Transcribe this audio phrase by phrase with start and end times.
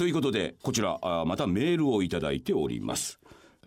[0.00, 3.20] ということでこちらあまたメールをいただいております。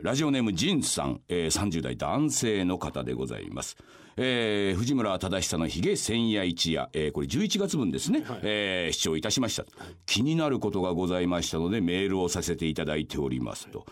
[0.00, 3.76] ラジオネームジンさん、えー、30代男性の方でございます。
[4.16, 9.64] えー、藤村忠久のひげ千夜一夜、えー、これ11月分ですね、はい、えー、視聴いたしました、
[10.06, 13.84] 気になることがございましたのでメールをさせていただいておりますと、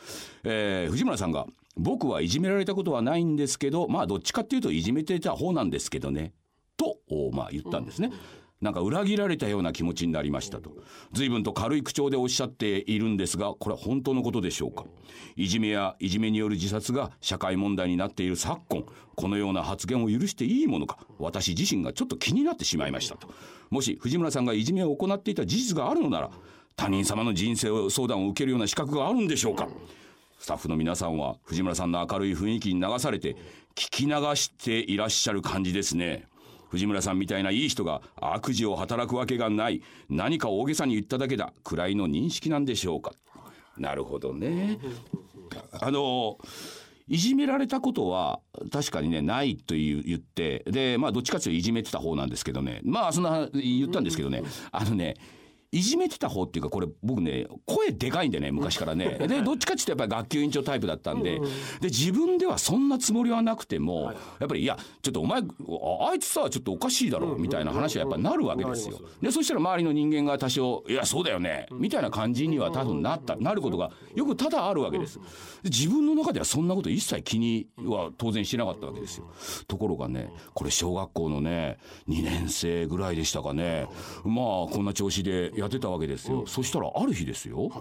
[0.44, 1.44] えー、藤村さんが
[1.76, 6.34] 僕はいじめられたことはないんですけどまあどっちかっていうといじめてた方なんですけどね。
[6.76, 6.98] と
[7.32, 8.12] まあ言ったんですね。
[8.60, 10.72] なんか裏切られたような気持ちになりましたと。
[11.12, 14.84] 随分と軽い口調でおっしゃっているんですがこれは本当のことでしょうか。
[15.36, 23.28] いじめやいじめによる自殺が社会問題になっている昨今このような発言を許していいものか私自身がちょっと気になってしまいましたと。
[23.70, 26.30] もし藤村さんがいじめを行っていた事実があるのなら
[26.74, 29.68] 他人様の人生相談を受けるような資格があるんでしょうか。
[30.38, 33.36] スタッフの皆さんは藤村さんの明るい雰囲気に流されて
[33.74, 36.26] 聞き流していらっしゃる感じですね。
[36.68, 39.82] 藤村さんみたいないい人が悪事を働くわけがない。
[40.08, 41.52] 何か大げさに言っただけだ。
[41.64, 43.12] くらいの認識なんでしょうか。
[43.76, 44.78] なるほどね。
[45.80, 46.38] あの
[47.08, 50.64] いじめられたことは確かにねないという言って。
[50.66, 52.80] でまあどっちかというといじめてた方なんですけどね。
[52.84, 54.42] まあそんな言ったんですけどね。
[54.70, 55.14] あのね
[55.70, 59.18] いじめてた方っていうかこれ僕ね声でかいんでね昔からね。
[59.28, 61.38] でどっちかっていうとやっぱり学級委員長タイプだったんで。
[61.80, 65.42] で自分ではそんなつもりはなくてもやっぱりいやちょっとお前
[66.08, 68.98] あいつさちょっとおかしいだろみたいな話はやっぱなるわけですよ。
[69.20, 75.20] でそしたら周りの人間が多少いやそうだよねみたいな感じには多分なったなることがよく多々あるわけです。
[75.64, 79.26] 自分の中ではそんなこと一切気には当然してなかったわけですよ。
[79.66, 81.76] ところがねこれ小学校のね
[82.08, 83.86] 2年生ぐらいでしたかね。
[84.24, 87.80] まあこんな調子でやってたわけですよ、うん、そしたらある日ですよ、はい、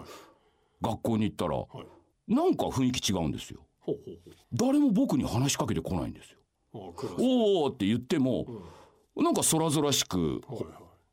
[0.81, 1.65] 学校に行ったら、は
[2.27, 3.61] い、なんか雰囲気違うんですよ。
[4.53, 6.37] 誰も僕に話しかけてこないんですよ。
[6.73, 8.45] おおって言っても、
[9.15, 10.69] うん、なんか空々しく、はいは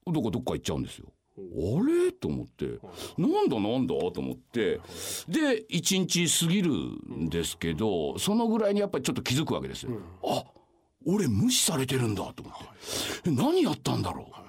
[0.09, 1.07] い、どこどっか行っちゃうんですよ。
[1.37, 1.41] あ
[1.87, 2.13] れ？
[2.13, 2.79] と思って、
[3.19, 4.81] なんだなんだと思って、
[5.29, 9.93] で、一日過ぎるんですけど、そのぐらいにやっぱりちょっと気づくわけですよ。
[10.25, 10.45] あ、
[11.05, 12.55] 俺無視されてるんだと思っ
[13.25, 13.31] て。
[13.31, 14.44] 何やったんだろう。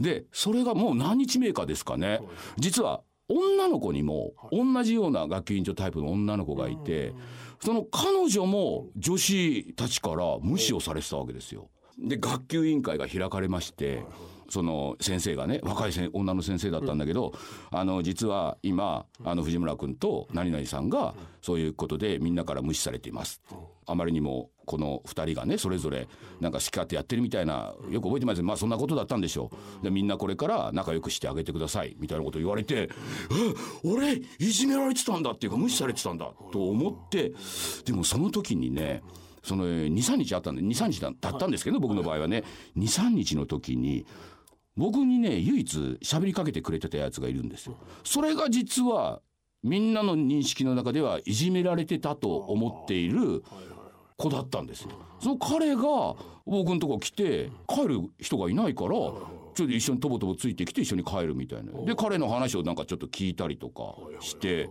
[0.00, 2.20] でそれがもう何日目かですかね。
[2.56, 7.14] 実は女の子にも同じような学級委員長タイプの女の子がいて
[7.60, 11.70] その彼女も女子たちから無視をされてたわけですよ。
[11.98, 14.04] で学級委員会が開かれまして。
[14.48, 17.32] その先生がね若い女の先生だったんだけど、
[17.70, 23.42] あの実は今あの藤村君と何々さんがそういうことでみんなから無視されています。
[23.86, 26.08] あまりにもこの2人がねそれぞれ
[26.40, 29.50] なんか好き勝手やってるみたいなよく覚えてますまあそんなことだったんでしょ
[29.80, 29.84] う。
[29.84, 31.96] でみんなこれから仲良くしてあげてください。
[31.98, 32.90] みたいなこと言われて
[33.84, 37.32] 「俺いじめられてたんだ」っていうか無視されてたんだと思って
[37.84, 39.02] でもその時にね
[39.42, 42.44] その23日あったんで23日だったんですけど僕の場合はね
[42.78, 44.06] 23日の時に
[44.76, 47.76] 僕にね唯一喋りかけてくれてたやつがいるんですよ。
[48.02, 49.20] それが実は
[49.62, 53.42] みんなの認識の中ではいじめられてたと思っている
[54.16, 54.90] 子だったんですよ。
[55.20, 55.82] その彼が
[56.44, 59.20] 僕のとこ来て帰る人がいないからちょ
[59.52, 61.72] っと一緒にとぼとぼついてきて一緒に帰るみたいな。
[61.84, 64.68] で彼の話をなんかちょっと聞いたりとかして。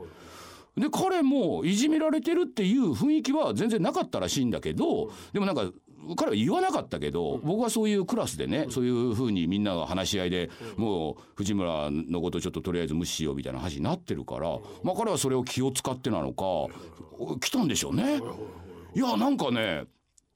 [0.75, 5.71] で彼もいじめられてるっていう雰囲気は全然なかったらしいんだけどでもなんか
[6.15, 16.43] 彼は言わなかったけど僕はそういうクラスでねそういうふうにみんなが話し合いでもう藤村のことちょっととりあえず無視しようみたいな話になってるからまあ彼はそれを気を使ってなのか
[17.39, 18.21] 来たんでしょうね。
[18.95, 19.85] いやなんかね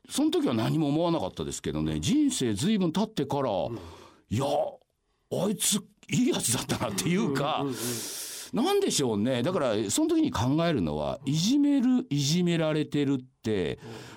[0.10, 3.50] その時は何も思わなかったですけどね人生ずいぶん経ってから
[4.30, 5.76] いやあいつ
[6.10, 7.66] いいやつだったなっていうか。
[8.54, 9.44] なんでしょうね。
[9.44, 13.28] だからその時に考えるのはいじめるいじめられてるって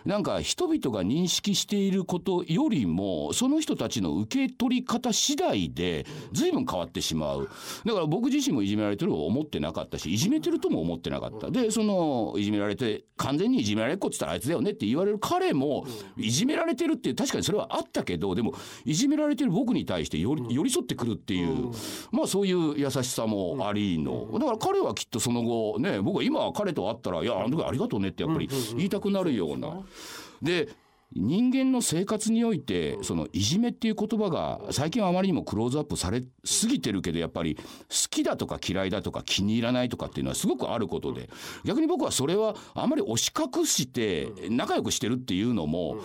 [0.05, 7.49] なんか人々が認識していることよりもその人たちの受け取り方次第で随分変わってしまう。
[7.85, 11.51] だから僕自身もいじめられてると思ってなかったしいじめてるとも思ってなかった。
[11.51, 15.87] でそのいじめられて完全にいじめられっ子っつったらあいつだよねって言われる彼も
[16.17, 18.55] いじめられてるって確かにそれはあったけどでも
[18.85, 21.71] いじめられてる僕に対して寄り寄り添ってくるっていう
[22.13, 24.29] まあそういう優しさもありの。
[24.39, 29.83] だから彼はきっとその後ね僕は今彼と会ったら「いやあの時ありがとうね」ってやっぱり言いたくなるような。
[30.43, 30.69] で
[31.13, 37.63] 人間の生活においてそのいじめっていう言葉が最近はあまりにもクローズアップされすぎてるけどやっぱり好
[38.11, 41.29] きだとか嫌いだとか気に入らないとかっていうのはすごくあることで。
[41.65, 45.97] 逆に僕はそれはあまり押し隠して仲良くしてるっていうのも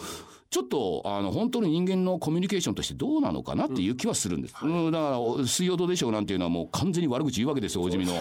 [0.49, 8.13] ちょっとあの本当に人間のコミュニケーションとしてどうなのかなっていう気はするんです、うん、だから「水曜どうでしょう」なんていうのはもう完全に悪口言うわけですよ大地味の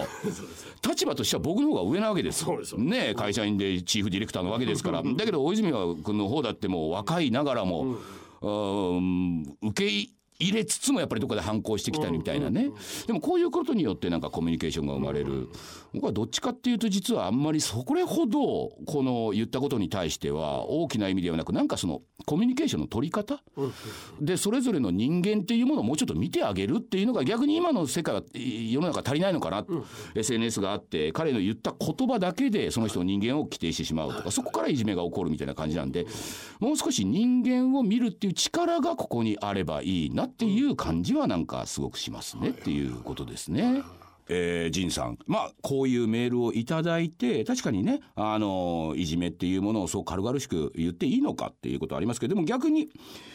[0.85, 2.45] 立場としては僕の方が上なわけです。
[2.77, 5.01] ね会社員でチーフディレクターのわけですから。
[5.01, 5.71] だけど大泉
[6.03, 7.97] 君の方だってもう若いながらも、
[8.41, 12.69] うん、受け入れつつもやっぱりどっかで反抗してきたりみたいなね、
[13.07, 15.49] でもこういうことによってなんかコミュニケーションが生まれる、
[15.93, 23.41] 僕はどっちかっていうと実はあんまりそれほどこの言ったことに対しては大きな意味ではなくなんかそのコミュニケーションの取り方、
[24.19, 29.65] でそれぞれの人間っていうものをもうちょっと見てあげるっていうのが逆に今の世界は世の中足りないのかな、
[30.15, 36.05] SNS があって彼の言った言葉だけでその人の人間を規定してしまうとかそこからいじめが起こるみたいな感じなんで
[36.59, 43.83] もう少し人間を見るっていう力がここにあればいいなっていう感じはなんかすごくしますねっていうことですね。
[44.27, 45.17] えー、ジンさん。
[45.27, 52.89] まあこういうメールをいただいて確かにねあのいじめっていうものをそう軽々しく言っていいのかっていうことはありますけどでも逆に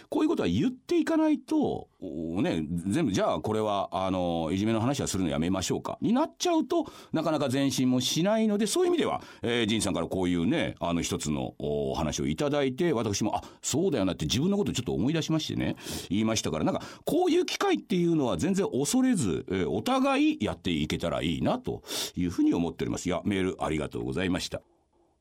[0.08, 15.76] こういうことは言っていかないと、ね、全部じゃあこれはあのいじめの話はするのやめましょうかになっちゃうとなかなか前進もしないのでそういう意味では、えー、仁さんからこういうねあの一つのお話をいただいて私もあそうだよなって自分のことちょっと思い出しましてね
[16.08, 21.82] 言いましたからなんかこういう機会っていうのは全然恐れず、えー、お互いやっていけたらいいなと
[22.16, 23.06] いうふうに思っております。
[23.06, 24.62] いやメールありがとうございました。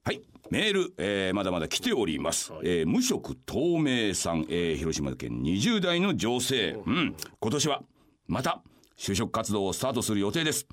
[0.03, 0.21] はい。
[0.49, 7.83] メール、えー、まだまだ来ております、はい、えー、無職透明さん、えー、広島県20代の女性、うん、今年は
[8.27, 8.63] また
[8.97, 10.67] 就職活動をスタートする予定です。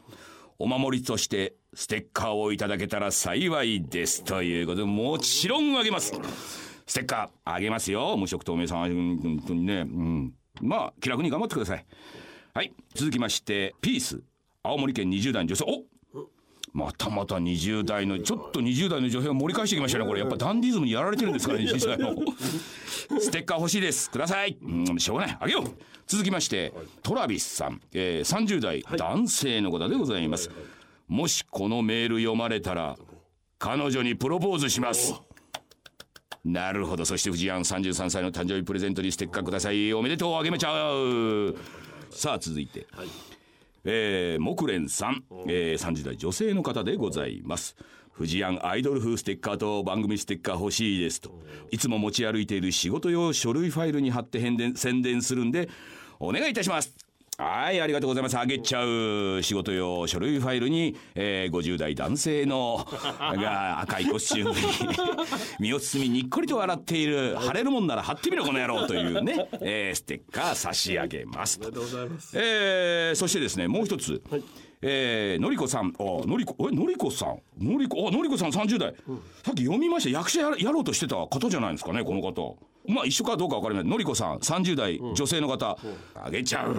[0.59, 4.25] お守りとしてステッカーをいただけたら幸いです。
[4.25, 6.13] ということでもちろんあげます。
[6.87, 8.17] ステッカーあげますよ。
[8.17, 9.19] 無職透明さん。
[9.19, 11.87] 本当にね、うん、まあ気楽に頑張ってください。
[12.55, 12.73] はい。
[12.95, 14.23] 続きましてピース
[14.67, 15.65] 青森県20代の女性。
[15.65, 15.85] お
[16.73, 20.21] またまた20代のちょっと20代の女性が盛り返してきましたねこれ。
[20.21, 22.15] やっぱダンディズムにやられてるんですからね20代の
[23.19, 24.11] ステッカー欲しいです。
[24.11, 24.59] ください。
[24.61, 25.39] うんしょうがない。
[25.41, 25.65] あげよう。
[26.07, 30.51] 続きましてトラビスさん、えー、30代男性の方でございます、
[31.09, 32.97] もしこのメール読まれたら
[33.59, 35.15] 彼女にプロポーズします。
[36.45, 37.05] なるほど。
[37.07, 39.93] そして藤庵33歳の誕生日プレゼントにステッカーください。
[39.95, 40.35] おめでとう。
[40.37, 41.57] あげめちゃう。
[42.11, 43.07] さあ続いて、はい
[43.87, 47.77] えー、木蓮さん、えー、30代女性の方でございます。
[48.11, 51.39] 藤庵アイドル風ステッカーと番組ステッカー欲しいですと。
[51.71, 54.41] いつも持ち歩いている仕事用書類ファイルに貼って
[54.75, 55.69] 宣伝するんで
[56.19, 57.06] お願いいたします
[57.39, 58.39] はい、ありがとうございます。
[58.39, 62.87] あげちゃう仕事用書類ファイルに、えー、50代男性の
[63.21, 64.97] が赤いコスチュームに
[65.61, 71.69] 身を包みにっこりと笑っている貼れるもんなら貼ってみろこの野郎というね、 えー、ステッカー差し上げますと。
[72.33, 74.23] えー、そしてですね、もう一つ。
[74.31, 74.43] はい
[74.83, 82.59] えー、のりこさん、あ、のりこ、え、のりこさん、のりこ、あ、のりこさん30代、うん、さっき読みました、役者ややろうとしてた方じゃないですかね、この方。
[82.89, 85.79] まあ一緒かどうか分かりませんのりこさん30代女性の方、
[86.15, 86.77] あげちゃう。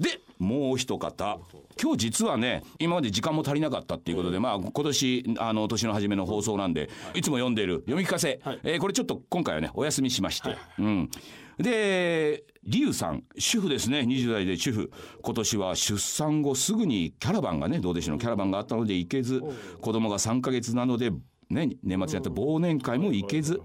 [0.00, 1.38] でもう一方
[1.80, 11.10] 今日実はね今まで時間も足りなかったっていうことで、まあ今年あの年の初めの放送なんで、い、つも読んでいる読み聞かせ、はい、えー、これちょっと今回はねお休みしまして、はい、うん。
[11.58, 14.00] でリュウさん主婦ですね。
[14.00, 14.90] 20代で主婦。
[15.22, 19.42] 今年は出産後すぐにキャラバンがねどうでしょうキャラバンがあったので行けず
[19.80, 21.10] 子供が3か月なので
[21.50, 23.60] ね年末にやった忘年会も行けず。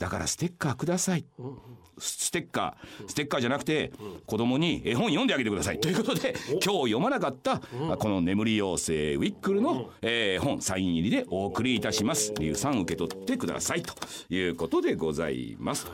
[0.00, 1.26] だからステッカーください。
[1.98, 3.92] ステッカー、ステッカーじゃなくて、
[4.26, 5.78] 子供に絵本読んであげてください。
[5.78, 12.32] ということで、今日読まなかった、この眠り妖精ウィックルの、えー、本、サイン入りでお送りいたします。
[12.38, 13.82] リュウさん受け取ってください。
[13.82, 13.92] と
[14.30, 15.86] いうことでございます。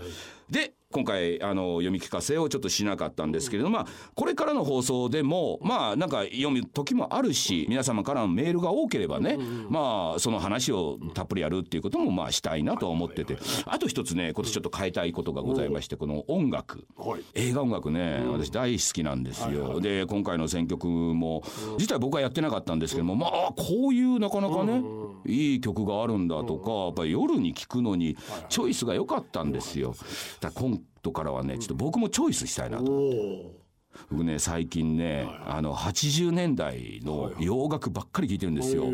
[0.50, 9.36] で、今回あの読み聞かせをちょっとしなかったんですけれども、まあ、これからの放送でもまあなんか読む時もあるし皆様からのメールが多ければね、
[9.68, 13.36] まあその話をたっぷりやるっていうこともまあしたいなと思ってて。
[13.66, 16.86] あと一つね今年ちょっと変えたいことがございましてこの音楽。
[17.34, 19.80] 映画音楽ね私大好きなんですよ。
[19.80, 21.42] で今回の選曲も
[21.78, 24.82] 実は僕はやってなかったんですけどもまあこういうなかなかね
[25.28, 28.16] いい曲があるんだとかやっぱり夜に聴くのに
[28.48, 29.94] チョイスが良かったんですよ。
[30.40, 33.65] だ今トからはねちょっと僕もチョイスしたいなと。
[34.10, 38.86] 僕ね最近ねあの80年代の洋楽ばっかり聴いてるんですよ。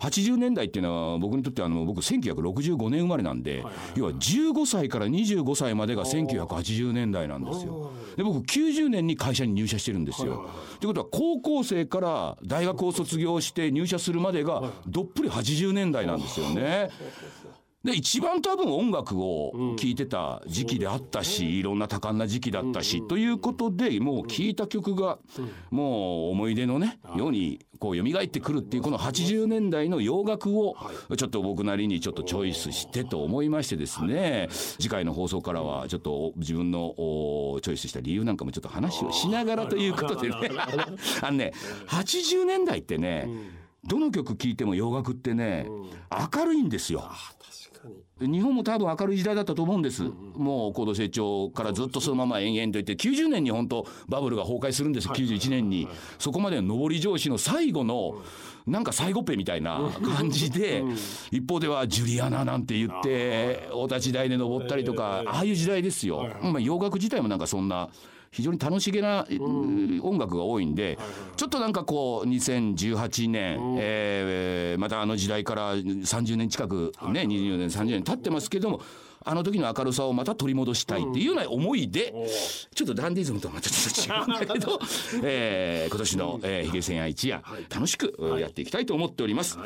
[0.00, 7.90] 80年代っていうのは僕にとってあの僕1965年生まれなんで要は15歳から25歳までが1980年代なんですよ。
[8.16, 10.48] で僕90年に会社に入社してるんですよ。
[10.80, 16.90] ということは高校生から大学を卒業して入社するまでがどっぷり80年代なんですよね。
[17.84, 25.18] で一番多分音楽を聴いてた時期であったし、いろんな多感な時期だったし、ということでもう聴いた曲が
[25.70, 30.76] もう思い出のねようにこう蘇ってくるっていうこの80年代の洋楽を
[31.16, 40.50] ちょっと僕なりにちょっとチョイスしてと思いましてですね次回の放送からはちょっと自分のチョイスした理由なんかもちょっと話をしながらということでね。
[41.22, 41.52] あのね
[41.86, 43.28] 80年代ってね
[43.84, 45.66] どの曲聴いても洋楽ってね
[46.34, 47.10] 明るいんですよ。
[48.20, 58.20] 日本も多分明るい時代だったと思うんです、もう高度成長からずっとそのまま延々といって90年に本当バブルが崩壊するんです、91年に、そこまでの上り調子の最後の
[58.66, 59.80] なんか最後っぺみたいな
[60.16, 60.82] 感じで、
[61.30, 67.88] 一方ではジュリアナなんて言ってお立ち台で登ったりとか、ああいう時代ですよ、まあ、洋楽自体もなんかそんな
[68.30, 69.26] 非常に楽しげな、
[70.02, 70.98] 音楽が多いんで、
[71.36, 78.80] ちょっとなんかこう2018年、えーまたあの時代から30年近くね、20年30年経ってますけども
[79.24, 82.14] あの時の明るさをまた取り戻したいっていうような思いで、
[82.74, 84.78] ちょっとダンディズムとはまたちょっと違うんだけど、
[85.24, 89.58] えー今年の、えー、ヒゲ千夜一夜、楽しく、やっていきたいと思っております。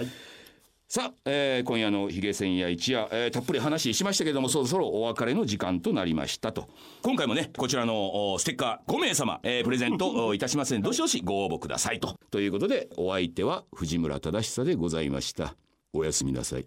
[0.95, 6.69] さあ、えー今夜のヒゲ千夜一夜、えーたっぷり話しましたけどもそろそろお別れの時間となりましたと。
[7.01, 12.15] 今回もねこちらのおステッカー5名様、えープレゼントおいたしますのでどしどしご応募くださいと。
[12.31, 15.57] ということでお相手は藤村忠久でございました。
[15.95, 16.67] おやすみなさい